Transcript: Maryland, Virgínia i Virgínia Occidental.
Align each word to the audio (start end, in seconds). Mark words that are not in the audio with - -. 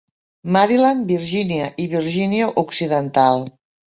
Maryland, 0.53 1.03
Virgínia 1.11 1.67
i 1.83 1.85
Virgínia 1.91 2.47
Occidental. 2.63 3.45